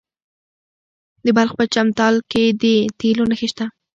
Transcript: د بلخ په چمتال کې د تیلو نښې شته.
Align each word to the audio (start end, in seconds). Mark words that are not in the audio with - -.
د 1.25 1.27
بلخ 1.37 1.51
په 1.59 1.65
چمتال 1.73 2.15
کې 2.31 2.43
د 2.61 2.63
تیلو 2.99 3.23
نښې 3.29 3.47
شته. 3.51 3.65